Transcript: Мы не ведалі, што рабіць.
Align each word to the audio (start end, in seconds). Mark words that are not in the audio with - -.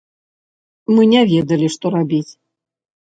Мы 0.95 1.01
не 1.13 1.21
ведалі, 1.33 1.67
што 1.77 1.85
рабіць. 1.97 2.29